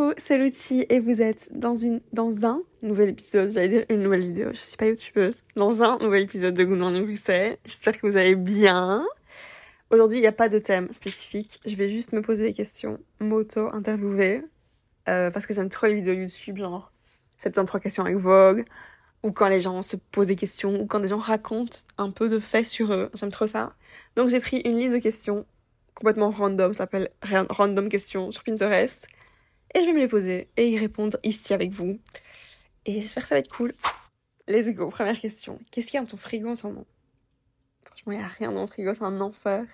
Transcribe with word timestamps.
Coucou, 0.00 0.14
c'est 0.16 0.38
Lucie 0.38 0.86
et 0.88 0.98
vous 0.98 1.20
êtes 1.20 1.50
dans 1.52 1.84
un 1.84 2.62
nouvel 2.80 3.10
épisode, 3.10 3.50
j'allais 3.50 3.68
dire 3.68 3.84
une 3.90 4.00
nouvelle 4.00 4.20
vidéo, 4.20 4.48
je 4.50 4.56
suis 4.56 4.76
pas 4.78 4.86
youtubeuse, 4.86 5.42
dans 5.56 5.82
un 5.82 5.98
nouvel 5.98 6.22
épisode 6.22 6.54
de 6.54 6.64
Good 6.64 6.78
Morning 6.78 7.04
Bruxelles. 7.04 7.58
J'espère 7.66 8.00
que 8.00 8.06
vous 8.06 8.16
allez 8.16 8.34
bien. 8.34 9.04
Aujourd'hui, 9.90 10.16
il 10.16 10.20
n'y 10.22 10.26
a 10.26 10.32
pas 10.32 10.48
de 10.48 10.58
thème 10.58 10.90
spécifique, 10.92 11.60
je 11.66 11.76
vais 11.76 11.86
juste 11.86 12.12
me 12.12 12.22
poser 12.22 12.44
des 12.44 12.52
questions, 12.54 12.98
m'auto-interviewer, 13.20 14.42
euh, 15.08 15.30
parce 15.30 15.44
que 15.44 15.52
j'aime 15.52 15.68
trop 15.68 15.86
les 15.86 15.94
vidéos 15.94 16.14
YouTube, 16.14 16.56
genre 16.56 16.92
73 17.36 17.82
questions 17.82 18.04
avec 18.04 18.16
Vogue, 18.16 18.64
ou 19.22 19.32
quand 19.32 19.48
les 19.48 19.60
gens 19.60 19.82
se 19.82 19.96
posent 19.96 20.28
des 20.28 20.36
questions, 20.36 20.80
ou 20.80 20.86
quand 20.86 21.00
des 21.00 21.08
gens 21.08 21.18
racontent 21.18 21.78
un 21.98 22.10
peu 22.10 22.30
de 22.30 22.38
faits 22.38 22.66
sur 22.66 22.90
eux, 22.92 23.10
j'aime 23.12 23.30
trop 23.30 23.46
ça. 23.46 23.74
Donc 24.16 24.30
j'ai 24.30 24.40
pris 24.40 24.60
une 24.64 24.78
liste 24.78 24.94
de 24.94 24.98
questions 24.98 25.44
complètement 25.94 26.30
random, 26.30 26.72
ça 26.72 26.84
s'appelle 26.84 27.10
Random 27.22 27.90
Questions 27.90 28.30
sur 28.30 28.42
Pinterest. 28.44 29.06
Et 29.74 29.80
je 29.80 29.86
vais 29.86 29.92
me 29.92 29.98
les 29.98 30.08
poser 30.08 30.50
et 30.56 30.68
y 30.68 30.78
répondre 30.78 31.18
ici 31.22 31.54
avec 31.54 31.70
vous. 31.70 31.98
Et 32.86 33.00
j'espère 33.00 33.22
que 33.22 33.28
ça 33.28 33.34
va 33.34 33.40
être 33.40 33.54
cool. 33.54 33.72
Let's 34.48 34.72
go, 34.74 34.88
première 34.88 35.18
question. 35.18 35.60
Qu'est-ce 35.70 35.86
qu'il 35.86 35.94
y 35.94 35.98
a 35.98 36.00
dans 36.00 36.10
ton 36.10 36.16
frigo 36.16 36.48
en 36.48 36.56
ce 36.56 36.66
moment? 36.66 36.86
Franchement, 37.84 38.12
il 38.12 38.18
n'y 38.18 38.24
a 38.24 38.26
rien 38.26 38.52
dans 38.52 38.62
le 38.62 38.66
frigo, 38.66 38.92
c'est 38.94 39.04
un 39.04 39.20
enfer. 39.20 39.64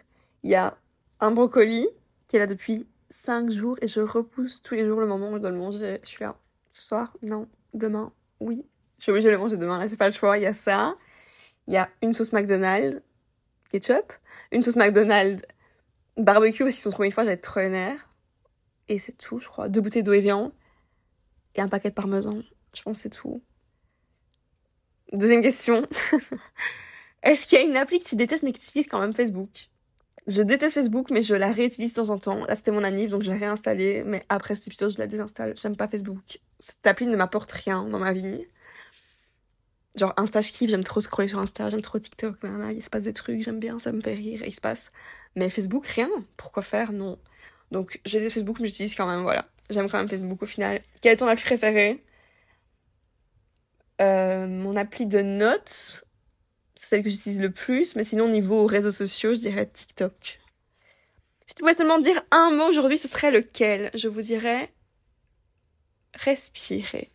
Il 0.43 0.51
y 0.51 0.55
a 0.55 0.77
un 1.21 1.31
brocoli 1.31 1.89
qui 2.27 2.37
est 2.37 2.41
là 2.41 2.47
depuis 2.47 2.87
5 3.09 3.51
jours 3.51 3.79
et 3.81 3.89
je 3.89 4.01
repousse 4.01 4.61
tous 4.63 4.75
les 4.75 4.85
jours 4.85 5.01
le 5.01 5.07
moment 5.07 5.31
où 5.31 5.37
je 5.37 5.39
dois 5.39 5.51
le 5.51 5.57
manger. 5.57 5.99
Je 6.03 6.09
suis 6.09 6.25
là, 6.25 6.37
ce 6.73 6.83
soir? 6.83 7.17
Non. 7.23 7.49
Demain? 7.73 8.13
Oui. 8.41 8.67
Je 8.99 9.05
suis 9.05 9.13
obligée 9.13 9.29
de 9.29 9.33
le 9.33 9.39
manger 9.39 9.57
demain, 9.57 9.79
là, 9.79 9.87
j'ai 9.87 9.97
pas 9.97 10.07
le 10.07 10.15
choix. 10.15 10.37
Il 10.37 10.43
y 10.43 10.47
a 10.47 10.53
ça. 10.53 10.95
Il 11.67 11.75
y 11.75 11.77
a 11.77 11.89
une 12.03 12.13
sauce 12.13 12.33
McDonald's, 12.33 13.01
ketchup. 13.71 14.13
Une 14.53 14.63
sauce 14.63 14.77
McDonald's, 14.77 15.43
barbecue 16.17 16.65
aussi, 16.65 16.81
sont 16.81 16.91
trop 16.91 17.11
fois, 17.11 17.25
j'avais 17.25 17.37
trop 17.37 17.61
les 17.61 17.97
Et 18.89 18.99
c'est 18.99 19.17
tout, 19.17 19.39
je 19.39 19.49
crois. 19.49 19.69
Deux 19.69 19.81
bouteilles 19.81 20.03
d'eau 20.03 20.13
Evian. 20.13 20.53
Et 21.55 21.61
un 21.61 21.69
paquet 21.69 21.91
de 21.91 21.95
parmesan. 21.95 22.43
Je 22.75 22.83
pense 22.83 22.99
que 22.99 23.03
c'est 23.05 23.11
tout. 23.11 23.43
Deuxième 25.13 25.43
question. 25.43 25.87
Est-ce 27.23 27.47
qu'il 27.47 27.59
y 27.59 27.63
a 27.63 27.65
une 27.65 27.77
appli 27.77 27.99
que 27.99 28.09
tu 28.09 28.17
détestes 28.17 28.43
mais 28.43 28.53
que 28.53 28.59
tu 28.59 28.67
utilises 28.67 28.87
quand 28.87 29.01
même 29.01 29.15
Facebook? 29.15 29.69
Je 30.27 30.43
déteste 30.43 30.75
Facebook 30.75 31.11
mais 31.11 31.23
je 31.23 31.35
la 31.35 31.53
réutilise 31.53 31.95
de 31.95 32.03
temps 32.03 32.11
en 32.11 32.19
temps. 32.19 32.45
Là 32.45 32.55
c'était 32.57 32.73
mon 32.73 32.85
anniv 32.85 33.11
donc 33.11 33.23
je 33.23 33.31
l'ai 33.31 33.39
réinstallée 33.39 34.03
mais 34.05 34.25
après 34.29 34.55
cet 34.55 34.67
épisode 34.67 34.91
je 34.91 34.99
la 34.99 35.07
désinstalle. 35.07 35.55
J'aime 35.57 35.77
pas 35.77 35.89
Facebook. 35.89 36.41
Cette 36.59 36.87
appli 36.87 37.07
ne 37.07 37.17
m'apporte 37.17 37.51
rien 37.53 37.85
dans 37.85 37.99
ma 37.99 38.13
vie. 38.13 38.45
Genre 39.95 40.13
Insta 40.17 40.41
je 40.41 40.53
kiffe, 40.53 40.71
j'aime 40.71 40.85
trop 40.85 41.01
scroller 41.01 41.29
sur 41.29 41.39
Insta, 41.39 41.71
j'aime 41.71 41.81
trop 41.81 41.99
TikTok, 41.99 42.37
il 42.75 42.83
se 42.83 42.91
passe 42.91 43.05
des 43.05 43.15
trucs, 43.15 43.43
j'aime 43.43 43.61
bien, 43.61 43.79
ça 43.79 43.93
me 43.93 44.03
fait 44.03 44.15
rire, 44.15 44.43
il 44.45 44.55
se 44.55 44.61
passe. 44.61 44.91
Mais 45.37 45.49
Facebook, 45.49 45.87
rien. 45.87 46.11
Pourquoi 46.37 46.63
faire? 46.63 46.93
Non. 46.93 47.19
Donc 47.71 48.01
j'ai 48.05 48.21
des 48.21 48.31
Facebook 48.31 48.61
mais 48.61 48.69
j'utilise 48.69 48.95
quand 48.95 49.07
même, 49.07 49.23
voilà. 49.23 49.49
J'aime 49.71 49.91
quand 49.91 49.99
même 49.99 50.09
Facebook 50.09 50.43
au 50.43 50.47
final. 50.47 50.81
Quelle 51.01 51.13
est 51.13 51.17
ton 51.17 51.27
appli 51.27 51.45
préférée 51.45 52.03
euh, 54.01 54.47
Mon 54.47 54.77
appli 54.77 55.07
de 55.07 55.23
notes, 55.23 56.05
c'est 56.77 56.87
celle 56.87 57.03
que 57.03 57.11
j'utilise 57.11 57.41
le 57.41 57.51
plus, 57.51 57.97
mais 57.97 58.05
sinon 58.05 58.29
niveau 58.29 58.67
réseaux 58.67 58.93
sociaux, 58.93 59.35
je 59.35 59.41
dirais 59.41 59.67
TikTok. 59.67 60.41
Si 61.47 61.55
tu 61.55 61.61
pouvais 61.61 61.75
seulement 61.75 61.99
dire 61.99 62.23
un 62.31 62.51
mot 62.51 62.67
aujourd'hui, 62.67 62.99
ce 62.99 63.09
serait 63.09 63.31
lequel? 63.31 63.91
Je 63.95 64.09
vous 64.09 64.23
dirais 64.23 64.73
respirer. 66.15 67.13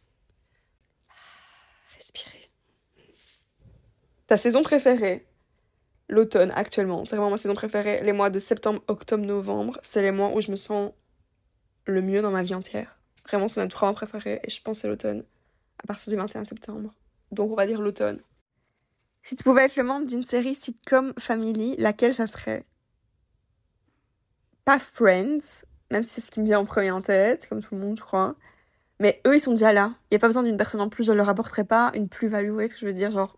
Respirer. 1.98 2.50
Ta 4.28 4.38
saison 4.38 4.64
préférée? 4.64 5.26
L'automne 6.12 6.52
actuellement, 6.52 7.06
c'est 7.06 7.16
vraiment 7.16 7.31
ma 7.31 7.38
saison 7.38 7.56
préférée. 7.56 8.04
Les 8.04 8.12
mois 8.12 8.30
de 8.30 8.38
septembre, 8.38 8.84
octobre, 8.90 9.23
novembre, 9.23 9.80
c'est 9.81 10.02
les 10.02 10.12
mois 10.12 10.36
où 10.36 10.41
je 10.41 10.52
me 10.52 10.58
sens 10.58 10.91
le 11.86 12.02
mieux 12.02 12.22
dans 12.22 12.31
ma 12.31 12.44
vie 12.44 12.53
entière. 12.53 13.00
Vraiment, 13.25 13.47
c'est 13.47 13.62
ma 13.62 13.68
trois 13.69 13.94
préférée 13.94 14.41
et 14.44 14.50
je 14.50 14.62
pense 14.62 14.80
c'est 14.80 14.90
l'automne 14.90 15.24
à 15.81 15.88
partir 15.88 16.12
du 16.12 16.18
21 16.18 16.44
septembre. 16.44 16.94
Donc 17.31 17.50
on 17.50 17.56
va 17.56 17.66
dire 17.66 17.81
l'automne. 17.81 18.19
Si 19.24 19.36
tu 19.38 19.44
pouvais 19.44 19.63
être 19.63 19.78
le 19.78 19.84
membre 19.84 20.06
d'une 20.06 20.24
série 20.24 20.53
sitcom 20.53 21.13
family, 21.18 21.78
laquelle 21.78 22.13
ça 22.13 22.28
serait? 22.28 22.66
Pas 24.66 24.80
Friends, 24.80 25.63
même 25.91 26.03
si 26.03 26.16
c'est 26.16 26.22
ce 26.22 26.31
qui 26.31 26.41
me 26.41 26.46
vient 26.46 26.59
en 26.59 26.66
premier 26.66 26.91
en 26.91 27.02
tête, 27.02 27.47
comme 27.47 27.63
tout 27.63 27.74
le 27.74 27.80
monde, 27.80 27.97
je 27.97 28.03
crois. 28.03 28.36
Mais 29.00 29.22
eux, 29.25 29.36
ils 29.36 29.40
sont 29.40 29.52
déjà 29.52 29.72
là. 29.72 29.94
Il 30.03 30.13
n'y 30.13 30.18
a 30.18 30.19
pas 30.19 30.28
besoin 30.28 30.44
d'une 30.44 30.57
personne 30.57 30.81
en 30.81 30.90
plus, 30.90 31.06
je 31.06 31.13
leur 31.13 31.30
apporterai 31.30 31.63
pas 31.63 31.91
une 31.96 32.09
plus-value, 32.09 32.50
vous 32.50 32.53
voyez 32.53 32.68
ce 32.68 32.74
que 32.74 32.81
je 32.81 32.86
veux 32.86 32.94
dire? 32.94 33.12
Genre, 33.12 33.38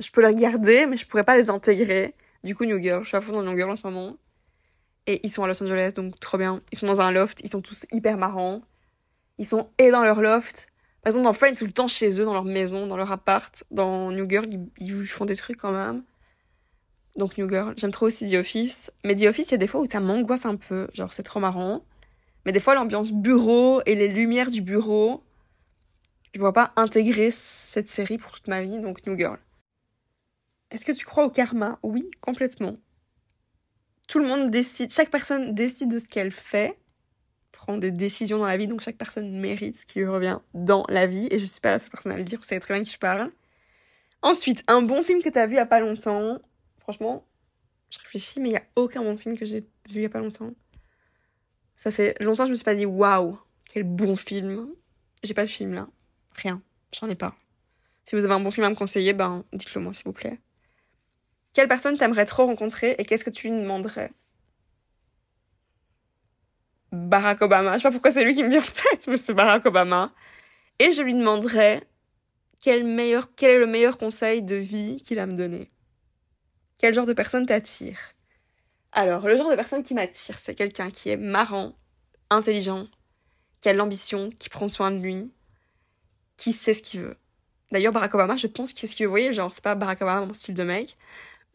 je 0.00 0.10
peux 0.10 0.20
les 0.20 0.28
regarder, 0.28 0.86
mais 0.86 0.96
je 0.96 1.06
pourrais 1.06 1.24
pas 1.24 1.36
les 1.36 1.50
intégrer. 1.50 2.14
Du 2.42 2.54
coup, 2.54 2.64
New 2.64 2.80
Girl, 2.80 3.02
je 3.02 3.08
suis 3.08 3.16
à 3.16 3.20
fond 3.20 3.32
dans 3.32 3.42
New 3.42 3.56
Girl 3.56 3.70
en 3.70 3.76
ce 3.76 3.86
moment. 3.86 4.16
Et 5.06 5.20
ils 5.22 5.30
sont 5.30 5.44
à 5.44 5.46
Los 5.46 5.62
Angeles, 5.62 5.92
donc 5.94 6.18
trop 6.18 6.38
bien. 6.38 6.62
Ils 6.72 6.78
sont 6.78 6.86
dans 6.86 7.00
un 7.00 7.10
loft, 7.10 7.40
ils 7.42 7.50
sont 7.50 7.60
tous 7.60 7.86
hyper 7.92 8.16
marrants. 8.16 8.62
Ils 9.38 9.46
sont 9.46 9.70
et 9.78 9.90
dans 9.90 10.02
leur 10.02 10.20
loft. 10.20 10.66
Par 11.02 11.10
exemple, 11.10 11.24
dans 11.24 11.32
Friends, 11.32 11.54
tout 11.54 11.66
le 11.66 11.72
temps 11.72 11.88
chez 11.88 12.18
eux, 12.20 12.24
dans 12.24 12.32
leur 12.32 12.44
maison, 12.44 12.86
dans 12.86 12.96
leur 12.96 13.12
appart. 13.12 13.64
Dans 13.70 14.10
New 14.10 14.28
Girl, 14.28 14.46
ils, 14.78 15.06
font 15.06 15.26
des 15.26 15.36
trucs 15.36 15.58
quand 15.58 15.72
même. 15.72 16.02
Donc 17.16 17.36
New 17.38 17.48
Girl, 17.48 17.74
j'aime 17.76 17.90
trop 17.90 18.06
aussi 18.06 18.30
The 18.30 18.34
Office. 18.34 18.90
Mais 19.04 19.14
The 19.14 19.24
Office, 19.24 19.48
il 19.48 19.52
y 19.52 19.54
a 19.54 19.58
des 19.58 19.66
fois 19.66 19.80
où 19.80 19.86
ça 19.86 20.00
m'angoisse 20.00 20.46
un 20.46 20.56
peu. 20.56 20.88
Genre, 20.94 21.12
c'est 21.12 21.22
trop 21.22 21.40
marrant. 21.40 21.84
Mais 22.46 22.52
des 22.52 22.60
fois, 22.60 22.74
l'ambiance 22.74 23.12
bureau 23.12 23.82
et 23.86 23.94
les 23.94 24.08
lumières 24.08 24.50
du 24.50 24.62
bureau, 24.62 25.22
je 26.32 26.38
ne 26.38 26.42
vois 26.42 26.52
pas 26.52 26.72
intégrer 26.76 27.30
cette 27.30 27.88
série 27.88 28.18
pour 28.18 28.32
toute 28.32 28.48
ma 28.48 28.62
vie, 28.62 28.78
donc 28.80 29.06
New 29.06 29.16
Girl. 29.16 29.38
Est-ce 30.70 30.84
que 30.84 30.92
tu 30.92 31.04
crois 31.04 31.24
au 31.24 31.30
karma? 31.30 31.78
Oui, 31.82 32.10
complètement. 32.20 32.76
Tout 34.08 34.18
le 34.18 34.26
monde 34.26 34.50
décide, 34.50 34.92
chaque 34.92 35.10
personne 35.10 35.54
décide 35.54 35.90
de 35.90 35.98
ce 35.98 36.08
qu'elle 36.08 36.30
fait, 36.30 36.78
prend 37.52 37.78
des 37.78 37.90
décisions 37.90 38.38
dans 38.38 38.46
la 38.46 38.56
vie, 38.56 38.66
donc 38.66 38.82
chaque 38.82 38.98
personne 38.98 39.40
mérite 39.40 39.76
ce 39.76 39.86
qui 39.86 40.00
lui 40.00 40.06
revient 40.06 40.38
dans 40.52 40.84
la 40.88 41.06
vie, 41.06 41.28
et 41.30 41.38
je 41.38 41.46
suis 41.46 41.60
pas 41.60 41.70
la 41.70 41.78
seule 41.78 41.90
personne 41.90 42.12
à 42.12 42.16
le 42.16 42.24
dire, 42.24 42.38
vous 42.38 42.44
savez 42.44 42.60
très 42.60 42.74
bien 42.74 42.84
qui 42.84 42.90
je 42.92 42.98
parle. 42.98 43.32
Ensuite, 44.20 44.64
un 44.68 44.82
bon 44.82 45.02
film 45.02 45.22
que 45.22 45.28
tu 45.28 45.38
as 45.38 45.46
vu 45.46 45.56
il 45.56 45.58
a 45.58 45.66
pas 45.66 45.80
longtemps. 45.80 46.38
Franchement, 46.78 47.26
je 47.90 47.98
réfléchis, 47.98 48.40
mais 48.40 48.48
il 48.50 48.52
y 48.52 48.56
a 48.56 48.62
aucun 48.76 49.02
bon 49.02 49.16
film 49.16 49.36
que 49.38 49.44
j'ai 49.44 49.60
vu 49.60 49.66
il 49.96 50.00
y 50.00 50.06
a 50.06 50.08
pas 50.08 50.20
longtemps. 50.20 50.54
Ça 51.76 51.90
fait 51.90 52.16
longtemps 52.20 52.44
que 52.44 52.48
je 52.48 52.52
me 52.52 52.56
suis 52.56 52.64
pas 52.64 52.74
dit 52.74 52.86
waouh, 52.86 53.38
quel 53.70 53.84
bon 53.84 54.16
film. 54.16 54.72
J'ai 55.22 55.34
pas 55.34 55.44
de 55.44 55.50
film 55.50 55.74
là. 55.74 55.88
Rien. 56.36 56.62
J'en 56.92 57.08
ai 57.08 57.14
pas. 57.14 57.34
Si 58.04 58.16
vous 58.16 58.24
avez 58.24 58.34
un 58.34 58.40
bon 58.40 58.50
film 58.50 58.66
à 58.66 58.70
me 58.70 58.74
conseiller, 58.74 59.12
ben 59.12 59.44
dites-le 59.52 59.80
moi 59.80 59.92
s'il 59.92 60.04
vous 60.04 60.12
plaît. 60.12 60.38
Quelle 61.54 61.68
personne 61.68 61.96
t'aimerais 61.96 62.26
trop 62.26 62.44
rencontrer 62.46 62.96
et 62.98 63.04
qu'est-ce 63.04 63.24
que 63.24 63.30
tu 63.30 63.48
lui 63.48 63.58
demanderais? 63.58 64.12
Barack 66.92 67.42
Obama. 67.42 67.72
Je 67.72 67.78
sais 67.78 67.82
pas 67.84 67.92
pourquoi 67.92 68.12
c'est 68.12 68.24
lui 68.24 68.34
qui 68.34 68.42
me 68.42 68.50
vient 68.50 68.60
en 68.60 68.90
tête, 68.90 69.06
mais 69.08 69.16
c'est 69.16 69.34
Barack 69.34 69.64
Obama. 69.64 70.12
Et 70.78 70.92
je 70.92 71.02
lui 71.02 71.14
demanderais 71.14 71.88
quel 72.60 72.80
est 72.80 73.58
le 73.58 73.66
meilleur 73.66 73.98
conseil 73.98 74.42
de 74.42 74.56
vie 74.56 75.00
qu'il 75.02 75.18
a 75.18 75.26
me 75.26 75.32
donné? 75.32 75.70
Quel 76.80 76.94
genre 76.94 77.06
de 77.06 77.12
personne 77.12 77.46
t'attire? 77.46 77.98
Alors, 78.92 79.26
le 79.26 79.36
genre 79.36 79.50
de 79.50 79.56
personne 79.56 79.82
qui 79.82 79.94
m'attire, 79.94 80.38
c'est 80.38 80.54
quelqu'un 80.54 80.90
qui 80.90 81.10
est 81.10 81.16
marrant, 81.16 81.74
intelligent, 82.30 82.86
qui 83.60 83.68
a 83.68 83.72
de 83.72 83.78
l'ambition, 83.78 84.30
qui 84.38 84.48
prend 84.48 84.68
soin 84.68 84.90
de 84.90 84.98
lui, 84.98 85.32
qui 86.36 86.52
sait 86.52 86.74
ce 86.74 86.82
qu'il 86.82 87.02
veut. 87.02 87.16
D'ailleurs, 87.70 87.92
Barack 87.92 88.14
Obama, 88.14 88.36
je 88.36 88.46
pense 88.46 88.72
qu'il 88.72 88.80
sait 88.80 88.86
ce 88.86 88.96
qu'il 88.96 89.04
veut. 89.04 89.08
Vous 89.08 89.12
voyez, 89.12 89.32
genre, 89.32 89.52
c'est 89.52 89.64
pas 89.64 89.74
Barack 89.74 90.02
Obama, 90.02 90.24
mon 90.26 90.32
style 90.32 90.54
de 90.54 90.62
mec. 90.64 90.96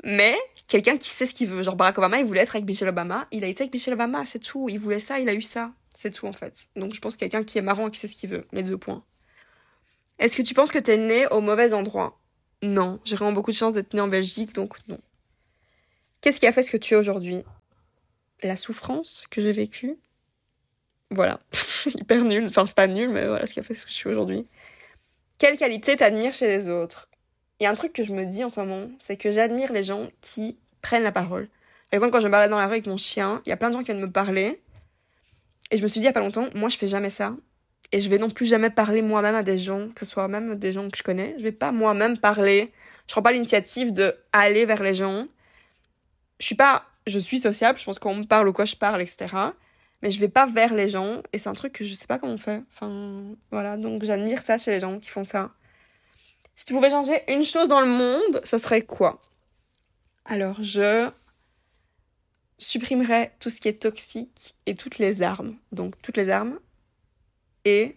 Mais 0.04 0.38
quelqu'un 0.68 0.98
qui 0.98 1.10
sait 1.10 1.26
ce 1.26 1.34
qu'il 1.34 1.48
veut. 1.48 1.64
Genre 1.64 1.76
Barack 1.76 1.98
Obama, 1.98 2.20
il 2.20 2.26
voulait 2.26 2.42
être 2.42 2.56
avec 2.56 2.66
Michelle 2.66 2.90
Obama. 2.90 3.28
Il 3.32 3.44
a 3.44 3.48
été 3.48 3.64
avec 3.64 3.74
Michelle 3.74 3.94
Obama, 3.94 4.26
c'est 4.26 4.40
tout. 4.40 4.70
Il 4.70 4.80
voulait 4.80 5.00
ça, 5.00 5.20
il 5.20 5.28
a 5.30 5.34
eu 5.34 5.42
ça. 5.42 5.72
C'est 5.96 6.12
tout 6.12 6.28
en 6.28 6.34
fait. 6.34 6.68
Donc 6.76 6.94
je 6.94 7.02
pense 7.02 7.18
quelqu'un 7.18 7.44
qui 7.44 7.58
est 7.58 7.62
marrant 7.62 7.88
et 7.88 7.92
qui 7.92 8.00
sait 8.00 8.08
ce 8.08 8.16
qu'il 8.16 8.30
veut. 8.30 8.48
Les 8.52 8.64
deux 8.64 8.78
points. 8.78 9.04
Est-ce 10.20 10.38
que 10.38 10.42
tu 10.42 10.54
penses 10.54 10.72
que 10.72 10.80
t'es 10.80 10.98
né 10.98 11.28
au 11.28 11.42
mauvais 11.42 11.74
endroit? 11.74 12.20
Non. 12.62 13.00
J'ai 13.04 13.16
vraiment 13.16 13.34
beaucoup 13.34 13.52
de 13.52 13.56
chance 13.56 13.74
d'être 13.74 13.94
né 13.94 14.02
en 14.02 14.08
Belgique, 14.08 14.54
donc 14.54 14.78
non. 14.88 15.00
Qu'est-ce 16.22 16.40
qui 16.40 16.48
a 16.48 16.52
fait 16.52 16.64
ce 16.64 16.72
que 16.72 16.78
tu 16.78 16.94
es 16.94 16.98
aujourd'hui? 16.98 17.44
La 18.44 18.56
souffrance 18.56 19.26
que 19.30 19.42
j'ai 19.42 19.52
vécue? 19.52 19.98
Voilà. 21.12 21.40
Hyper 21.86 22.24
nul. 22.24 22.46
Enfin, 22.48 22.66
c'est 22.66 22.76
pas 22.76 22.88
nul, 22.88 23.10
mais 23.10 23.28
voilà 23.28 23.48
ce 23.48 23.54
qui 23.54 23.60
a 23.60 23.64
fait 23.64 23.74
ce 23.74 23.84
que 23.84 23.90
je 23.90 23.96
suis 23.96 24.10
aujourd'hui. 24.10 24.48
Quelle 25.38 25.58
qualité 25.58 25.96
t'admires 25.96 26.34
chez 26.34 26.48
les 26.48 26.70
autres? 26.70 27.09
A 27.68 27.72
un 27.72 27.76
truc 27.76 27.94
que 27.94 28.04
je 28.04 28.14
me 28.14 28.26
dis 28.26 28.44
en 28.44 28.50
ce 28.50 28.60
moment, 28.60 28.90
c'est 29.00 29.18
que 29.18 29.32
j'admire 29.32 29.74
les 29.74 29.84
gens 29.84 30.08
qui 30.22 30.58
prennent 30.82 31.04
la 31.04 31.12
parole. 31.12 31.48
Par 31.92 31.98
exemple, 31.98 32.14
quand 32.14 32.20
je 32.20 32.28
me 32.28 32.32
balade 32.32 32.50
dans 32.50 32.60
la 32.60 32.68
rue 32.68 32.74
avec 32.74 32.88
mon 32.88 32.98
chien, 32.98 33.42
il 33.46 33.50
y 33.50 33.52
a 33.52 33.58
plein 33.58 33.70
de 33.70 33.74
gens 33.74 33.80
qui 33.80 33.92
viennent 33.92 34.00
me 34.00 34.12
parler. 34.12 34.62
Et 35.72 35.78
je 35.78 35.84
me 35.84 35.88
suis 35.88 36.00
dit 36.00 36.06
il 36.06 36.08
y 36.08 36.10
a 36.10 36.14
pas 36.14 36.20
longtemps, 36.20 36.48
moi 36.56 36.70
je 36.70 36.78
fais 36.78 36.88
jamais 36.88 37.10
ça. 37.10 37.36
Et 37.92 38.00
je 38.00 38.10
vais 38.10 38.20
non 38.20 38.30
plus 38.30 38.46
jamais 38.46 38.70
parler 38.70 39.02
moi-même 39.02 39.36
à 39.36 39.44
des 39.44 39.58
gens, 39.58 39.90
que 39.90 40.06
ce 40.06 40.12
soit 40.12 40.28
même 40.28 40.56
des 40.56 40.72
gens 40.72 40.90
que 40.90 40.98
je 40.98 41.04
connais. 41.04 41.36
Je 41.38 41.44
vais 41.44 41.52
pas 41.52 41.72
moi-même 41.72 42.18
parler. 42.18 42.72
Je 43.08 43.14
prends 43.14 43.24
pas 43.24 43.32
l'initiative 43.32 43.92
de 43.92 44.16
aller 44.32 44.66
vers 44.66 44.84
les 44.84 44.94
gens. 44.94 45.28
Je 46.40 46.46
suis 46.46 46.56
pas, 46.56 46.86
je 47.08 47.18
suis 47.18 47.40
sociable, 47.40 47.80
je 47.80 47.86
pense 47.86 47.98
qu'on 47.98 48.16
me 48.16 48.24
parle 48.26 48.48
ou 48.48 48.54
quoi 48.54 48.66
je 48.66 48.76
parle, 48.76 49.02
etc. 49.02 49.28
Mais 50.02 50.12
je 50.12 50.20
vais 50.20 50.30
pas 50.30 50.46
vers 50.46 50.74
les 50.74 50.88
gens. 50.88 51.24
Et 51.34 51.40
c'est 51.40 51.50
un 51.50 51.54
truc 51.54 51.74
que 51.74 51.84
je 51.84 51.96
sais 51.96 52.06
pas 52.06 52.20
comment 52.20 52.34
on 52.34 52.38
fait. 52.38 52.62
Enfin, 52.72 53.24
voilà. 53.52 53.76
Donc 53.78 54.04
j'admire 54.04 54.44
ça 54.44 54.60
chez 54.60 54.72
les 54.72 54.80
gens 54.80 55.00
qui 55.00 55.10
font 55.10 55.26
ça. 55.26 55.52
Si 56.60 56.66
tu 56.66 56.74
pouvais 56.74 56.90
changer 56.90 57.24
une 57.30 57.46
chose 57.46 57.70
dans 57.70 57.80
le 57.80 57.88
monde, 57.88 58.42
ça 58.44 58.58
serait 58.58 58.82
quoi? 58.82 59.22
Alors, 60.26 60.62
je 60.62 61.10
supprimerais 62.58 63.34
tout 63.40 63.50
ce 63.50 63.62
qui 63.62 63.70
est 63.70 63.82
toxique 63.82 64.58
et 64.66 64.76
toutes 64.76 64.98
les 64.98 65.22
armes. 65.22 65.56
Donc, 65.72 65.98
toutes 66.02 66.18
les 66.18 66.30
armes. 66.30 66.60
et 67.64 67.96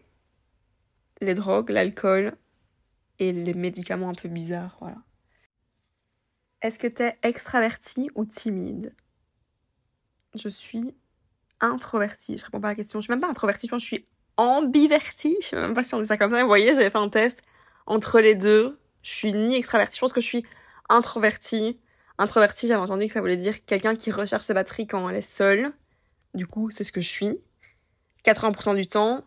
les 1.21 1.35
drogues, 1.35 1.71
l'alcool 1.71 2.37
et 3.19 3.33
les 3.33 3.53
médicaments 3.53 4.11
un 4.11 4.15
peu 4.15 4.29
bizarres, 4.29 4.77
voilà. 4.79 4.99
Est-ce 6.61 6.79
que 6.79 6.87
t'es 6.87 7.19
extraverti 7.25 8.11
ou 8.15 8.25
timide? 8.27 8.95
Je 10.37 10.49
suis 10.49 10.95
introvertie. 11.59 12.39
Je 12.39 12.45
réponds 12.45 12.61
pas 12.61 12.69
à 12.69 12.71
la 12.71 12.77
question. 12.77 13.01
Je 13.01 13.07
suis 13.07 13.13
même 13.13 13.21
pas 13.21 13.29
introvertie, 13.29 13.67
je 13.67 13.73
pense 13.73 13.83
que 13.83 13.91
je 13.91 13.95
suis 13.97 14.07
ambivertie. 14.37 15.37
Je 15.41 15.49
sais 15.49 15.57
même 15.57 15.75
pas 15.75 15.83
si 15.83 15.97
on 15.97 16.01
dit 16.01 16.07
ça 16.07 16.17
comme 16.17 16.31
ça. 16.31 16.41
Vous 16.43 16.47
voyez, 16.47 16.69
j'avais 16.77 16.91
fait 16.91 16.99
un 16.99 17.09
test 17.09 17.43
entre 17.87 18.21
les 18.21 18.35
deux. 18.35 18.79
Je 19.03 19.11
suis 19.11 19.33
ni 19.33 19.57
extravertie. 19.57 19.97
Je 19.97 20.01
pense 20.01 20.13
que 20.13 20.21
je 20.21 20.27
suis 20.27 20.47
introvertie. 20.89 21.79
Introvertie, 22.19 22.69
j'avais 22.69 22.81
entendu 22.81 23.07
que 23.07 23.13
ça 23.13 23.21
voulait 23.21 23.37
dire 23.37 23.65
quelqu'un 23.65 23.97
qui 23.97 24.11
recherche 24.11 24.45
ses 24.45 24.55
batteries 24.55 24.87
quand 24.87 25.09
elle 25.09 25.17
est 25.17 25.23
seule. 25.23 25.73
Du 26.35 26.47
coup, 26.47 26.71
c'est 26.71 26.85
ce 26.85 26.93
que 26.93 27.01
je 27.01 27.09
suis. 27.09 27.39
80% 28.25 28.77
du 28.77 28.87
temps. 28.87 29.25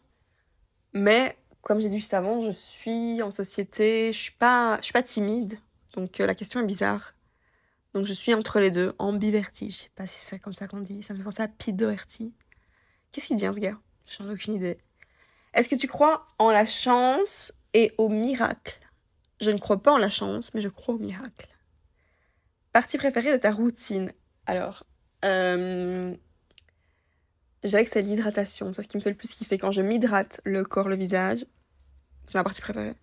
Mais, 0.94 1.38
comme 1.62 1.82
j'ai 1.82 1.90
dit 1.90 2.00
juste 2.00 2.14
avant, 2.14 2.40
je 2.40 2.52
suis 2.52 3.22
en 3.22 3.32
société. 3.32 4.14
Je 4.14 4.18
suis 4.18 4.32
pas, 4.32 4.78
je 4.80 4.86
suis 4.86 4.94
pas 4.94 5.04
timide. 5.04 5.60
Donc, 5.94 6.20
euh, 6.20 6.26
la 6.26 6.36
question 6.36 6.60
est 6.62 6.66
bizarre. 6.66 7.16
Donc 7.96 8.06
je 8.06 8.14
suis 8.14 8.34
entre 8.34 8.60
les 8.60 8.72
deux, 8.72 8.94
ambiverti. 9.00 9.72
Je 9.72 9.76
sais 9.78 9.92
pas 9.96 10.06
si 10.06 10.20
c'est 10.20 10.38
comme 10.38 10.54
ça 10.54 10.68
qu'on 10.68 10.82
dit. 10.82 11.02
Ça 11.02 11.14
me 11.14 11.20
fait 11.20 11.24
penser 11.24 11.42
à 11.42 11.48
pidoverti. 11.48 12.34
Qu'est-ce 13.12 13.28
qu'il 13.28 13.38
devient 13.38 13.54
ce 13.56 13.62
gars? 13.62 13.78
J'en 14.06 14.28
ai 14.28 14.34
aucune 14.34 14.56
idée. 14.56 14.78
Est-ce 15.54 15.70
que 15.70 15.76
tu 15.76 15.88
crois 15.88 16.28
en 16.38 16.52
la 16.52 16.66
chance 16.66 17.54
et 17.76 17.94
au 18.00 18.10
miracle 18.10 18.80
Je 19.40 19.52
ne 19.52 19.60
crois 19.60 19.84
pas 19.84 19.92
en 19.92 19.98
la 19.98 20.10
chance, 20.10 20.54
mais 20.54 20.62
je 20.62 20.70
crois 20.70 20.96
au 20.96 20.98
miracle. 20.98 21.48
Partie 22.74 22.98
préférée 22.98 23.32
de 23.34 23.38
ta 23.38 23.52
routine 23.52 24.12
Alors, 24.48 24.86
euh, 25.24 26.16
je 27.64 27.70
dirais 27.70 27.84
que 27.84 27.92
c'est 27.92 28.02
l'hydratation. 28.02 28.74
C'est 28.74 28.82
ce 28.82 28.88
qui 28.88 28.98
me 28.98 29.02
fait 29.02 29.12
le 29.12 29.16
plus 29.16 29.30
kiffer. 29.30 29.58
Quand 29.58 29.72
je 29.72 29.82
m'hydrate 29.82 30.42
le 30.46 30.64
corps, 30.64 30.90
le 30.90 30.96
visage, 30.96 31.46
c'est 32.26 32.38
ma 32.38 32.44
partie 32.44 32.62
préférée. 32.62 32.96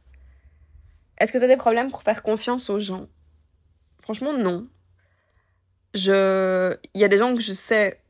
Est-ce 1.19 1.31
que 1.33 1.39
tu 1.39 1.45
as 1.45 1.49
des 1.49 1.57
problèmes 1.57 1.91
pour 1.91 2.03
faire 2.03 2.23
confiance 2.23 2.69
aux 2.71 2.81
gens? 2.81 3.07
Franchement, 4.01 4.33
non 4.33 4.69
je, 5.95 6.77
il 6.95 7.01
y 7.01 7.05
a 7.05 7.09
des 7.09 7.19
gens 7.19 7.35
que 7.35 7.41
je 7.41 7.53
sais 7.53 8.01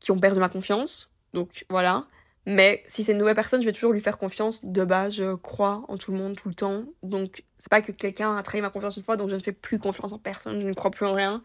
qui 0.00 0.10
ont 0.10 0.18
perdu 0.18 0.40
ma 0.40 0.48
confiance, 0.48 1.14
donc 1.32 1.64
voilà. 1.70 2.06
Mais 2.46 2.84
si 2.86 3.02
c'est 3.02 3.12
une 3.12 3.18
nouvelle 3.18 3.34
personne, 3.34 3.60
je 3.60 3.66
vais 3.66 3.72
toujours 3.72 3.92
lui 3.92 4.00
faire 4.00 4.18
confiance. 4.18 4.64
De 4.64 4.84
base, 4.84 5.16
je 5.16 5.34
crois 5.34 5.84
en 5.88 5.98
tout 5.98 6.12
le 6.12 6.18
monde 6.18 6.36
tout 6.36 6.48
le 6.48 6.54
temps. 6.54 6.84
Donc, 7.02 7.44
c'est 7.58 7.68
pas 7.68 7.82
que 7.82 7.90
quelqu'un 7.90 8.36
a 8.36 8.42
trahi 8.44 8.60
ma 8.60 8.70
confiance 8.70 8.96
une 8.96 9.02
fois, 9.02 9.16
donc 9.16 9.30
je 9.30 9.34
ne 9.34 9.40
fais 9.40 9.52
plus 9.52 9.80
confiance 9.80 10.12
en 10.12 10.18
personne, 10.18 10.60
je 10.60 10.66
ne 10.68 10.72
crois 10.72 10.92
plus 10.92 11.06
en 11.06 11.14
rien. 11.14 11.42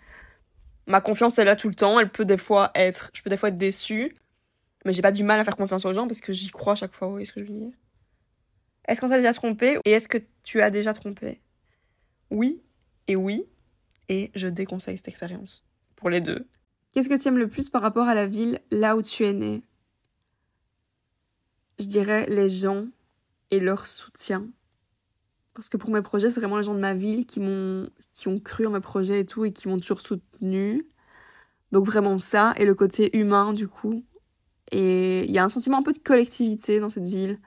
Ma 0.86 1.02
confiance 1.02 1.40
est 1.40 1.44
là 1.44 1.56
tout 1.56 1.70
le 1.70 1.76
temps. 1.76 2.00
Elle 2.00 2.12
peut 2.12 2.26
des 2.26 2.38
fois 2.38 2.70
être, 2.76 3.10
je 3.14 3.24
peux 3.24 3.32
des 3.32 3.38
fois 3.38 3.50
être 3.50 3.58
déçue, 3.58 4.14
mais 4.86 4.94
j'ai 4.94 5.02
pas 5.02 5.12
du 5.12 5.24
mal 5.24 5.40
à 5.40 5.44
faire 5.44 5.56
confiance 5.56 5.86
aux 5.86 5.94
gens 5.94 6.08
parce 6.08 6.22
que 6.22 6.34
j'y 6.34 6.50
crois 6.50 6.76
chaque 6.76 6.94
fois. 6.94 7.08
Vous 7.08 7.14
voyez 7.14 7.26
ce 7.26 7.34
que 7.34 7.44
je 7.44 7.52
veux 7.52 7.58
dire 7.58 7.72
Est-ce 8.88 9.02
qu'on 9.02 9.10
t'a 9.10 9.18
déjà 9.18 9.34
trompé 9.34 9.80
et 9.86 9.92
est-ce 9.92 10.08
que 10.08 10.20
tu 10.44 10.62
as 10.62 10.70
déjà 10.70 10.94
trompé? 10.94 11.42
Oui 12.30 12.62
et 13.08 13.16
oui 13.16 13.46
et 14.08 14.32
je 14.36 14.48
déconseille 14.48 14.98
cette 14.98 15.08
expérience 15.08 15.66
pour 15.96 16.12
les 16.12 16.22
deux. 16.22 16.48
Qu'est-ce 16.94 17.10
que 17.10 17.20
tu 17.20 17.28
aimes 17.28 17.38
le 17.38 17.48
plus 17.48 17.70
par 17.70 17.82
rapport 17.82 18.08
à 18.08 18.14
la 18.14 18.28
ville 18.28 18.60
là 18.70 18.96
où 18.96 19.02
tu 19.02 19.26
es 19.26 19.34
né? 19.34 19.64
Je 21.82 21.88
dirais 21.88 22.28
les 22.30 22.48
gens 22.48 22.86
et 23.50 23.60
leur 23.60 23.88
soutien. 23.88 24.48
Parce 25.56 25.68
que 25.68 25.78
pour 25.78 25.90
mes 25.90 26.04
projets, 26.04 26.30
c'est 26.30 26.40
vraiment 26.40 26.58
les 26.58 26.64
gens 26.64 26.76
de 26.76 26.80
ma 26.80 26.94
ville 26.94 27.26
qui 27.26 27.40
m'ont 27.40 27.90
qui 28.14 28.28
ont 28.28 28.40
cru 28.40 28.68
en 28.68 28.70
mes 28.70 28.82
projets 28.82 29.22
et 29.22 29.26
tout 29.26 29.46
et 29.46 29.52
qui 29.52 29.68
m'ont 29.68 29.80
toujours 29.80 30.00
soutenu. 30.00 30.88
Donc 31.72 31.88
vraiment 31.88 32.20
ça 32.20 32.54
et 32.58 32.66
le 32.66 32.76
côté 32.76 33.18
humain 33.18 33.52
du 33.52 33.68
coup. 33.68 34.06
Et 34.72 35.26
il 35.26 35.32
y 35.32 35.40
a 35.40 35.44
un 35.44 35.50
sentiment 35.50 35.80
un 35.80 35.82
peu 35.82 35.92
de 35.92 35.98
collectivité 35.98 36.80
dans 36.80 36.90
cette 36.90 37.08
ville. 37.08 37.40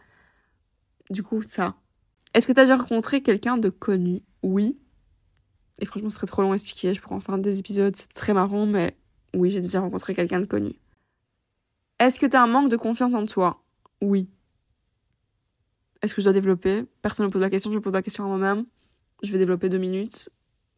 Du 1.10 1.22
coup, 1.22 1.40
ça. 1.42 1.76
Est-ce 2.34 2.48
que 2.48 2.52
tu 2.52 2.58
as 2.58 2.64
déjà 2.64 2.76
rencontré 2.76 3.22
quelqu'un 3.22 3.56
de 3.56 3.70
connu? 3.70 4.22
Oui. 4.42 4.81
Et 5.78 5.86
franchement, 5.86 6.10
ce 6.10 6.16
serait 6.16 6.26
trop 6.26 6.42
long 6.42 6.50
à 6.50 6.54
expliquer. 6.54 6.92
Je 6.92 7.00
pourrais 7.00 7.14
en 7.14 7.20
faire 7.20 7.38
des 7.38 7.60
épisodes, 7.60 7.94
c'est 7.94 8.12
très 8.12 8.32
marrant, 8.34 8.66
mais 8.66 8.98
oui, 9.32 9.52
j'ai 9.52 9.60
déjà 9.60 9.78
rencontré 9.78 10.12
quelqu'un 10.14 10.40
de 10.40 10.46
connu. 10.46 10.75
Est-ce 12.00 12.19
que 12.19 12.26
tu 12.26 12.36
as 12.36 12.42
un 12.42 12.48
manque 12.48 12.69
de 12.69 12.76
confiance 12.76 13.14
en 13.14 13.26
toi? 13.26 13.63
Oui. 14.04 14.28
Est-ce 16.02 16.14
que 16.14 16.20
je 16.20 16.26
dois 16.26 16.34
développer? 16.34 16.84
Personne 17.00 17.24
ne 17.24 17.28
me 17.28 17.32
pose 17.32 17.40
la 17.40 17.48
question, 17.48 17.72
je 17.72 17.78
pose 17.78 17.94
la 17.94 18.02
question 18.02 18.24
à 18.24 18.28
moi-même. 18.28 18.66
Je 19.22 19.32
vais 19.32 19.38
développer 19.38 19.70
deux 19.70 19.78
minutes. 19.78 20.28